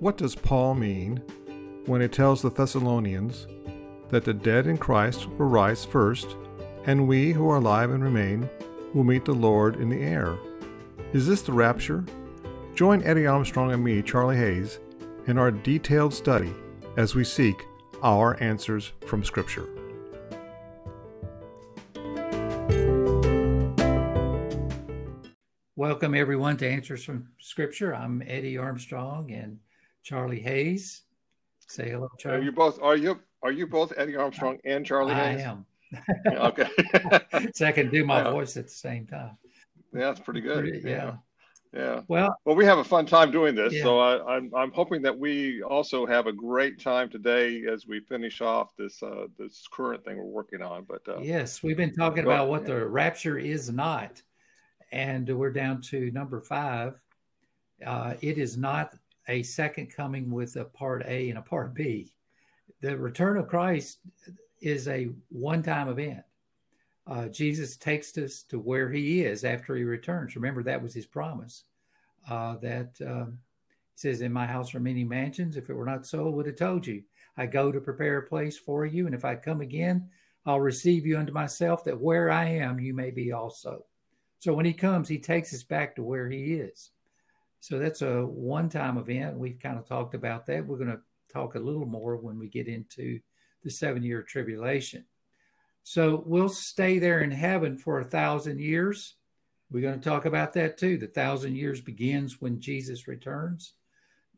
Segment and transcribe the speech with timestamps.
[0.00, 1.20] What does Paul mean
[1.86, 3.48] when he tells the Thessalonians
[4.10, 6.36] that the dead in Christ will rise first,
[6.84, 8.48] and we who are alive and remain
[8.94, 10.38] will meet the Lord in the air?
[11.12, 12.04] Is this the rapture?
[12.76, 14.78] Join Eddie Armstrong and me, Charlie Hayes,
[15.26, 16.52] in our detailed study
[16.96, 17.60] as we seek
[18.00, 19.66] our answers from Scripture.
[25.74, 27.92] Welcome, everyone, to Answers from Scripture.
[27.92, 29.58] I'm Eddie Armstrong and
[30.02, 31.02] Charlie Hayes.
[31.66, 32.38] Say hello, Charlie.
[32.38, 32.80] Are you both?
[32.82, 33.20] Are you?
[33.42, 35.42] Are you both Eddie Armstrong and Charlie I Hayes?
[35.42, 35.66] am.
[36.26, 36.68] okay.
[37.54, 38.30] so I can do my Yeah.
[38.30, 39.36] voice at the same time.
[39.94, 40.60] yeah, that's pretty good.
[40.60, 41.16] Pretty- yeah.
[41.74, 42.00] Yeah.
[42.08, 43.82] Well, Well, we have a fun time doing this, Yeah.
[43.82, 48.00] so I, I'm I'm hoping that we also have a great time today as we
[48.00, 50.84] finish off this uh, this current thing we're working on.
[50.84, 54.22] But uh, yes, we've been talking about what the rapture is not,
[54.92, 56.98] and we're down to number five.
[57.84, 58.94] Uh, it is not
[59.28, 62.12] a second coming with a part A and a part B.
[62.80, 63.98] The return of Christ
[64.60, 66.22] is a one-time event.
[67.06, 70.36] Uh, Jesus takes us to where he is after he returns.
[70.36, 71.64] Remember, that was his promise.
[72.28, 73.38] Uh, that um,
[73.94, 75.56] he says, In my house are many mansions.
[75.56, 77.02] If it were not so, I would have told you.
[77.36, 79.06] I go to prepare a place for you.
[79.06, 80.10] And if I come again,
[80.44, 83.84] I'll receive you unto myself, that where I am, you may be also.
[84.40, 86.90] So when he comes, he takes us back to where he is.
[87.60, 89.38] So that's a one time event.
[89.38, 90.66] We've kind of talked about that.
[90.66, 91.00] We're going to
[91.32, 93.20] talk a little more when we get into
[93.62, 95.04] the seven year tribulation.
[95.82, 99.14] So we'll stay there in heaven for a thousand years.
[99.70, 100.98] We're going to talk about that too.
[100.98, 103.74] The thousand years begins when Jesus returns.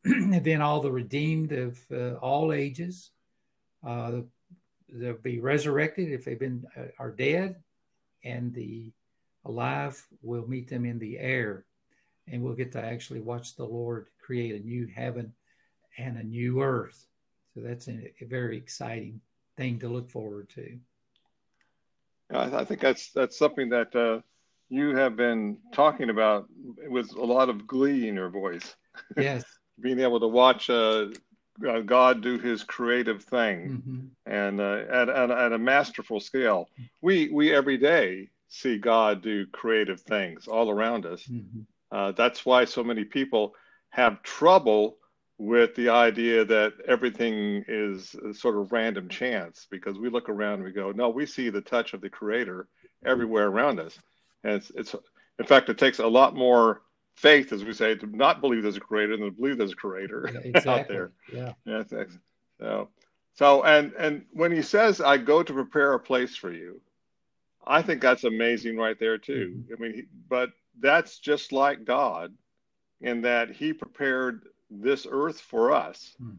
[0.04, 3.10] and then all the redeemed of uh, all ages,
[3.86, 4.20] uh,
[4.88, 7.56] they'll be resurrected if they've been uh, are dead,
[8.24, 8.92] and the
[9.44, 11.64] alive will meet them in the air,
[12.30, 15.32] and we'll get to actually watch the Lord create a new heaven
[15.96, 17.06] and a new earth.
[17.54, 19.20] So that's a, a very exciting
[19.56, 20.78] thing to look forward to.
[22.32, 24.20] I, I think that's that's something that uh,
[24.68, 26.46] you have been talking about
[26.88, 28.74] with a lot of glee in your voice.
[29.16, 29.44] Yes.
[29.80, 31.06] Being able to watch uh,
[31.66, 33.82] uh, God do His creative thing.
[33.86, 36.68] hmm and uh, at, at, at a masterful scale.
[37.00, 41.24] We we every day see God do creative things all around us.
[41.24, 43.54] hmm Uh, that's why so many people
[43.90, 44.96] have trouble
[45.38, 50.64] with the idea that everything is sort of random chance because we look around and
[50.64, 52.68] we go, no, we see the touch of the Creator
[53.04, 53.98] everywhere around us,
[54.44, 54.94] and it's it's
[55.38, 56.82] in fact it takes a lot more
[57.14, 59.76] faith, as we say, to not believe there's a Creator than to believe there's a
[59.76, 60.96] Creator out Exactly.
[60.96, 61.12] there.
[61.32, 61.52] Yeah.
[61.64, 61.82] Yeah.
[62.60, 62.88] So,
[63.34, 66.80] so, and and when he says, "I go to prepare a place for you,"
[67.66, 69.62] I think that's amazing right there too.
[69.72, 70.50] I mean, he, but
[70.80, 72.32] that's just like God,
[73.00, 76.34] in that He prepared this earth for us, hmm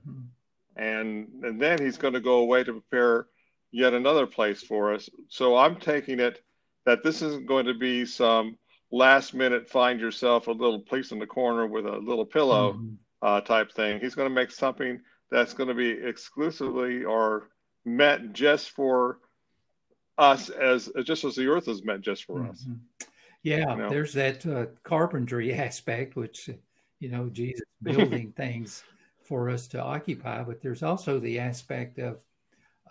[0.75, 3.27] and and then He's going to go away to prepare
[3.71, 5.09] yet another place for us.
[5.27, 6.41] So I'm taking it
[6.85, 8.57] that this isn't going to be some
[8.91, 12.97] last minute find yourself a little place in the corner with a little pillow Mhm.
[13.21, 13.99] uh, type thing.
[13.99, 17.49] He's going to make something that's going to be exclusively or
[17.85, 19.19] meant just for
[20.17, 22.65] us, as just as the earth is meant just for us.
[23.43, 23.89] Yeah, You know?
[23.89, 26.49] there's that uh, carpentry aspect, which,
[26.99, 28.83] you know, Jesus building things
[29.23, 32.17] for us to occupy, but there's also the aspect of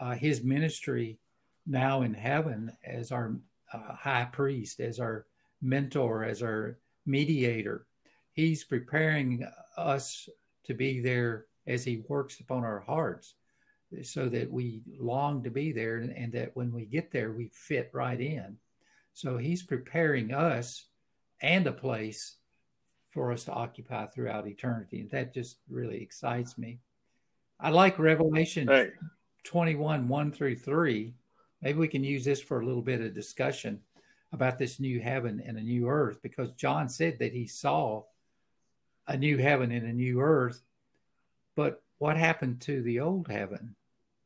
[0.01, 1.19] uh, his ministry
[1.67, 3.35] now in heaven as our
[3.73, 5.27] uh, high priest, as our
[5.61, 7.87] mentor, as our mediator.
[8.33, 10.29] He's preparing us
[10.65, 13.35] to be there as he works upon our hearts
[14.03, 17.51] so that we long to be there and, and that when we get there, we
[17.53, 18.57] fit right in.
[19.19, 20.85] So he's preparing us
[21.43, 22.37] and a place
[23.11, 25.01] for us to occupy throughout eternity.
[25.01, 26.79] And that just really excites me.
[27.59, 28.91] I like Revelation Hey,
[29.43, 31.15] 21, 1 through 3.
[31.63, 33.81] Maybe we can use this for a little bit of discussion
[34.33, 38.05] about this new heaven and a new earth because John said that he saw
[39.09, 40.63] a new heaven and a new earth.
[41.57, 43.75] But what happened to the old heaven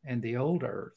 [0.04, 0.92] and the old earth?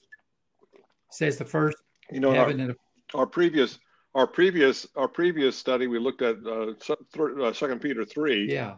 [0.74, 1.78] It says the first
[2.12, 2.76] you know, in our, and a
[3.14, 3.80] our previous,
[4.16, 8.76] our previous, our previous study, we looked at uh, uh, Second Peter three, yeah.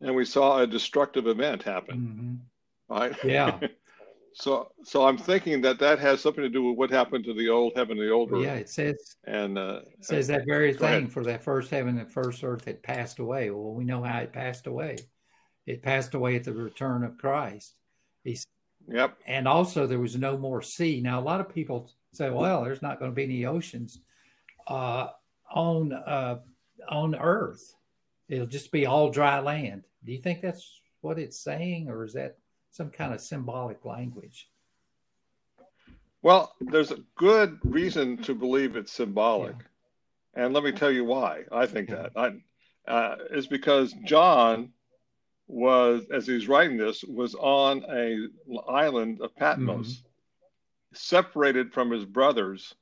[0.00, 2.42] and we saw a destructive event happen.
[2.90, 2.94] Mhm.
[2.94, 3.16] Right?
[3.24, 3.60] Yeah.
[4.34, 7.48] so, so I'm thinking that that has something to do with what happened to the
[7.48, 10.72] old heaven, and the old earth, Yeah, it says and uh, it says that very
[10.72, 11.02] Go ahead.
[11.02, 13.50] thing for that first heaven and first earth had passed away.
[13.50, 14.96] Well, we know how it passed away.
[15.66, 17.74] It passed away at the return of Christ.
[18.24, 18.44] He's,
[18.88, 21.00] yep, and also there was no more sea.
[21.00, 24.00] Now a lot of people say, "Well, there's not going to be any oceans
[24.66, 25.08] uh,
[25.50, 26.38] on uh,
[26.88, 27.74] on Earth.
[28.28, 32.14] It'll just be all dry land." Do you think that's what it's saying, or is
[32.14, 32.38] that
[32.70, 34.48] some kind of symbolic language?
[36.22, 39.56] Well, there's a good reason to believe it's symbolic.
[40.36, 40.44] Yeah.
[40.44, 41.96] And let me tell you why I think yeah.
[41.96, 42.12] that.
[42.16, 44.70] I, uh, is because John
[45.46, 48.28] was, as he's writing this, was on a
[48.68, 50.06] island of Patmos, mm-hmm.
[50.94, 52.74] separated from his brothers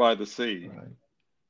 [0.00, 0.70] by the sea.
[0.74, 0.88] Right.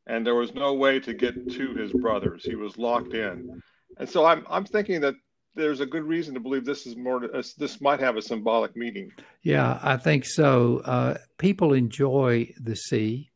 [0.08, 2.42] And there was no way to get to his brothers.
[2.42, 3.62] He was locked in.
[3.96, 5.14] And so I'm, I'm thinking that
[5.54, 8.76] there's a good reason to believe this is more uh, this might have a symbolic
[8.76, 9.10] meaning
[9.42, 13.30] yeah i think so uh, people enjoy the sea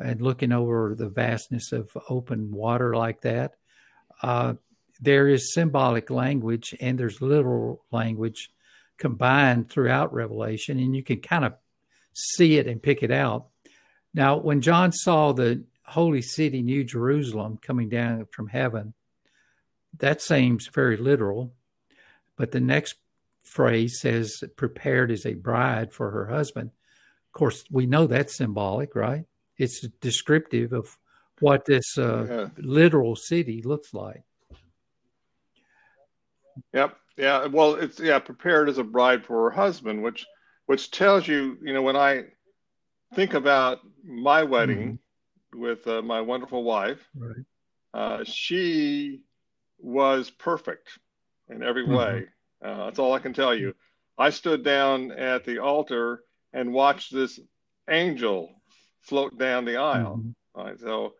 [0.00, 3.54] and looking over the vastness of open water like that
[4.22, 4.54] uh,
[5.00, 8.50] there is symbolic language and there's literal language
[8.98, 11.54] combined throughout revelation and you can kind of
[12.12, 13.46] see it and pick it out
[14.14, 18.94] now when john saw the holy city new jerusalem coming down from heaven
[19.98, 21.52] that seems very literal.
[22.36, 22.96] But the next
[23.44, 26.70] phrase says, prepared as a bride for her husband.
[27.28, 29.24] Of course, we know that's symbolic, right?
[29.58, 30.98] It's descriptive of
[31.40, 32.48] what this uh, yeah.
[32.56, 34.22] literal city looks like.
[36.72, 36.96] Yep.
[37.16, 37.46] Yeah.
[37.46, 40.26] Well, it's yeah, prepared as a bride for her husband, which
[40.66, 42.24] which tells you, you know, when I
[43.14, 44.98] think about my wedding
[45.54, 45.60] mm-hmm.
[45.60, 47.44] with uh, my wonderful wife, right.
[47.94, 49.22] uh, she
[49.78, 50.98] was perfect
[51.48, 51.94] in every mm-hmm.
[51.94, 52.26] way.
[52.64, 53.74] Uh, that's all I can tell you.
[54.18, 56.22] I stood down at the altar
[56.52, 57.40] and watched this
[57.88, 58.50] angel
[59.00, 60.18] float down the aisle.
[60.18, 60.60] Mm-hmm.
[60.60, 61.14] Right, so,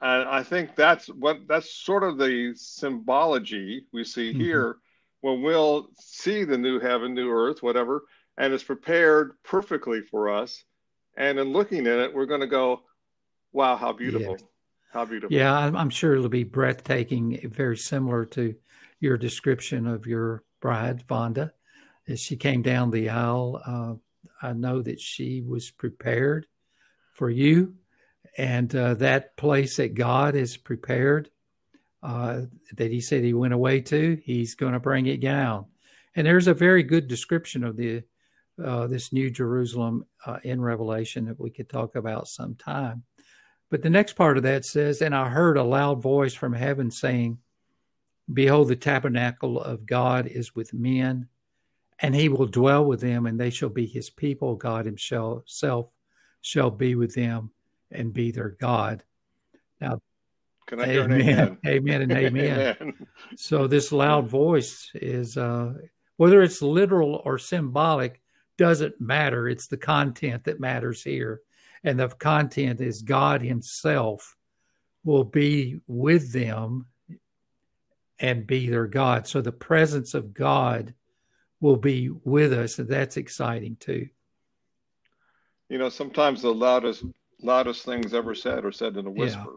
[0.00, 4.40] and I think that's what that's sort of the symbology we see mm-hmm.
[4.40, 4.76] here
[5.22, 8.04] when we'll see the new heaven, new earth, whatever,
[8.36, 10.62] and it's prepared perfectly for us.
[11.16, 12.82] And in looking at it, we're going to go,
[13.52, 14.44] "Wow, how beautiful!" Yes.
[14.92, 15.36] How beautiful.
[15.36, 18.54] Yeah, I'm sure it'll be breathtaking, very similar to
[19.00, 21.52] your description of your bride, Vonda.
[22.08, 23.94] As she came down the aisle, uh,
[24.46, 26.46] I know that she was prepared
[27.12, 27.74] for you,
[28.38, 31.30] and uh, that place that God has prepared,
[32.02, 32.42] uh,
[32.74, 35.66] that He said He went away to, He's going to bring it down.
[36.14, 38.02] And there's a very good description of the
[38.62, 43.04] uh, this New Jerusalem uh, in Revelation that we could talk about sometime.
[43.70, 46.90] But the next part of that says, And I heard a loud voice from heaven
[46.90, 47.38] saying,
[48.32, 51.28] Behold, the tabernacle of God is with men,
[52.00, 54.56] and he will dwell with them, and they shall be his people.
[54.56, 55.44] God himself
[56.40, 57.50] shall be with them
[57.90, 59.04] and be their God.
[59.80, 60.00] Now,
[60.66, 61.58] Can I amen, amen?
[61.66, 62.76] amen and amen.
[62.80, 63.06] amen.
[63.36, 65.74] So this loud voice is, uh,
[66.16, 68.20] whether it's literal or symbolic,
[68.58, 69.48] doesn't matter.
[69.48, 71.40] It's the content that matters here
[71.86, 74.36] and the content is God Himself
[75.04, 76.86] will be with them
[78.18, 79.28] and be their God.
[79.28, 80.94] So the presence of God
[81.60, 84.08] will be with us, and that's exciting too.
[85.68, 87.04] You know, sometimes the loudest
[87.40, 89.56] loudest things ever said are said in a whisper.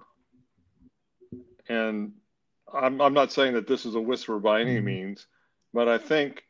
[1.32, 1.40] Yeah.
[1.70, 2.14] And
[2.72, 4.86] I'm I'm not saying that this is a whisper by any mm-hmm.
[4.86, 5.26] means,
[5.74, 6.44] but I think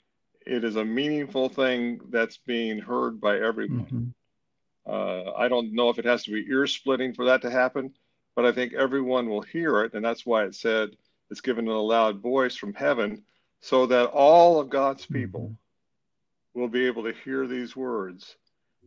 [0.50, 3.86] it is a meaningful thing that's being heard by everyone.
[3.86, 4.92] Mm-hmm.
[4.92, 7.94] Uh, I don't know if it has to be ear splitting for that to happen,
[8.36, 9.94] but I think everyone will hear it.
[9.94, 10.90] And that's why it said
[11.30, 13.24] it's given in a loud voice from heaven
[13.62, 15.14] so that all of God's mm-hmm.
[15.14, 16.60] people mm-hmm.
[16.60, 18.36] will be able to hear these words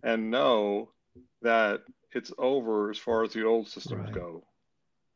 [0.02, 0.88] and know
[1.42, 4.14] that it's over as far as the old systems right.
[4.14, 4.45] go.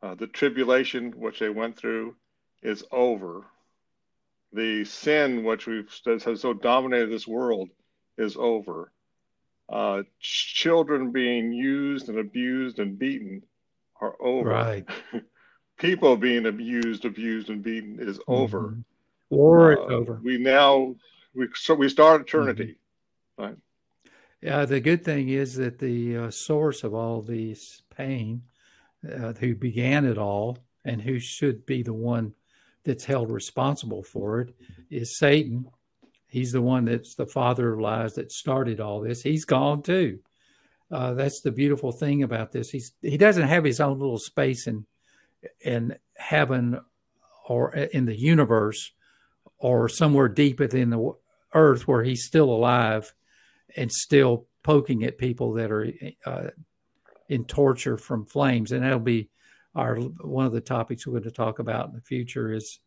[0.03, 2.15] Uh, the tribulation which they went through
[2.63, 3.45] is over.
[4.57, 5.91] The sin which we've
[6.25, 7.69] has so dominated this world
[8.17, 8.91] is over
[9.69, 13.43] uh, children being used and abused and beaten
[14.01, 14.49] are over.
[14.49, 14.87] Right.
[15.79, 18.33] People being abused, abused, and beaten is mm-hmm.
[18.33, 18.79] over.
[19.31, 20.21] War uh, is over.
[20.23, 20.95] We now
[21.35, 22.79] we so we start eternity.
[23.39, 23.43] Mm-hmm.
[23.43, 23.57] Right.
[24.41, 24.65] Yeah.
[24.65, 28.43] The good thing is that the uh, source of all these pain,
[29.05, 32.35] uh, who began it all, and who should be the one
[32.87, 34.55] that's held responsible for it,
[34.91, 35.67] is Satan
[36.29, 39.23] He's the one that's the father of lies that started all this.
[39.23, 40.19] He's gone too.
[40.91, 42.69] Uh, that's the beautiful thing about this.
[42.69, 44.85] He's he doesn't have his own little space in
[45.63, 46.81] in heaven
[47.49, 48.93] or in the universe
[49.59, 51.13] or somewhere deep within the
[51.55, 53.15] earth where he's still alive
[53.77, 55.91] and still poking at people that are
[56.27, 56.49] uh,
[57.29, 58.73] in torture from flames.
[58.73, 59.31] And that'll be
[59.77, 62.81] our one of the topics we're going to talk about in the future is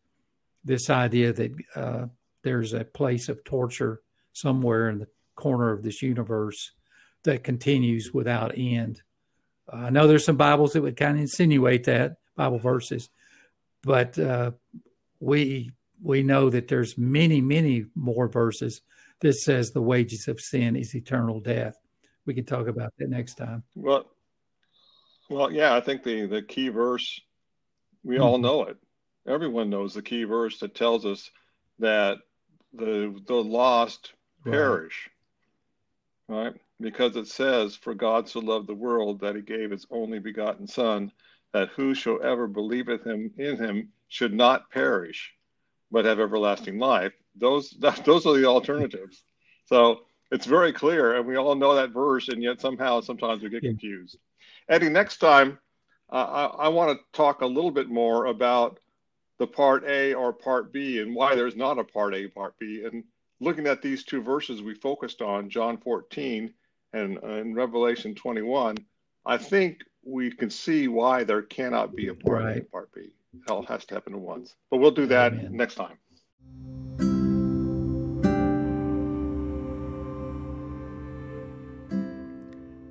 [0.64, 2.06] this idea that uh,
[2.42, 4.00] there's a place of torture
[4.32, 6.72] somewhere in the corner of this universe
[7.22, 9.02] that continues without end.
[9.72, 13.08] Uh, I know there's some Bibles that would kind of insinuate that Bible verses,
[13.82, 14.50] but uh,
[15.20, 15.70] we
[16.02, 18.80] we know that there's many, many more verses
[19.20, 21.76] that says the wages of sin is eternal death.
[22.26, 23.64] We can talk about that next time.
[23.74, 24.06] Well,
[25.30, 27.20] well, yeah, I think the the key verse
[28.04, 28.24] we mm-hmm.
[28.24, 28.76] all know it.
[29.26, 31.30] Everyone knows the key verse that tells us
[31.78, 32.18] that
[32.72, 34.12] the the lost
[34.44, 34.52] right.
[34.52, 35.08] perish.
[36.28, 36.54] Right?
[36.80, 40.66] Because it says, For God so loved the world that he gave his only begotten
[40.66, 41.10] Son,
[41.52, 45.34] that whosoever believeth him in him should not perish,
[45.90, 47.12] but have everlasting life.
[47.36, 49.22] Those that, those are the alternatives.
[49.66, 53.50] So it's very clear, and we all know that verse, and yet somehow sometimes we
[53.50, 53.70] get yeah.
[53.70, 54.16] confused.
[54.68, 55.58] Eddie, next time
[56.10, 58.80] uh, I, I want to talk a little bit more about
[59.38, 62.84] the part A or part B and why there's not a part A, part B.
[62.84, 63.04] And
[63.40, 66.52] looking at these two verses we focused on, John 14
[66.92, 68.76] and, uh, and Revelation 21,
[69.24, 72.56] I think we can see why there cannot be a part right.
[72.58, 73.12] A, part B.
[73.32, 74.56] It all has to happen at once.
[74.70, 75.56] But we'll do that Amen.
[75.56, 75.96] next time.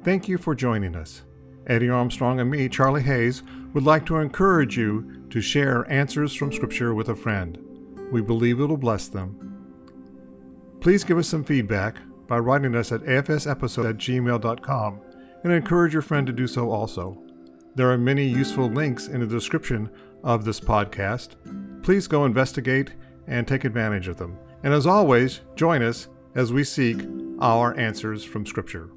[0.04, 1.24] Thank you for joining us.
[1.70, 6.52] Eddie Armstrong and me, Charlie Hayes, would like to encourage you to share answers from
[6.52, 7.60] Scripture with a friend.
[8.12, 9.46] We believe it will bless them.
[10.82, 11.98] Please give us some feedback
[12.28, 15.00] by writing us at afsepisode at gmail.com
[15.44, 17.22] and encourage your friend to do so also.
[17.76, 19.90] There are many useful links in the description
[20.24, 21.36] of this podcast.
[21.84, 22.94] Please go investigate
[23.28, 24.38] and take advantage of them.
[24.64, 27.06] And as always, join us as we seek
[27.40, 28.90] our answers from Scripture.